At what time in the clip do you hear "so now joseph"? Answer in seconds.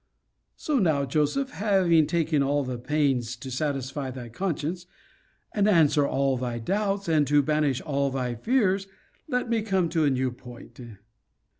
0.55-1.51